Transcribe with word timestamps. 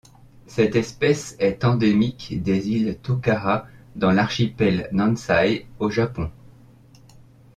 Cette 0.47 0.75
espèce 0.75 1.35
est 1.37 1.63
endémique 1.63 2.41
des 2.41 2.69
îles 2.69 2.97
Tokara 3.03 3.67
dans 3.95 4.09
l'archipel 4.11 4.89
Nansei 4.91 5.67
au 5.77 5.91
Japon. 5.91 6.31